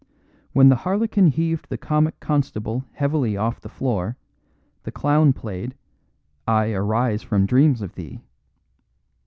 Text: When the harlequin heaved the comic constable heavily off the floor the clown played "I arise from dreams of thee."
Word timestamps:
When 0.53 0.69
the 0.69 0.77
harlequin 0.77 1.27
heaved 1.27 1.69
the 1.69 1.77
comic 1.77 2.19
constable 2.19 2.85
heavily 2.93 3.37
off 3.37 3.61
the 3.61 3.69
floor 3.69 4.17
the 4.81 4.91
clown 4.91 5.31
played 5.31 5.75
"I 6.47 6.71
arise 6.71 7.21
from 7.21 7.45
dreams 7.45 7.83
of 7.83 7.93
thee." 7.93 8.19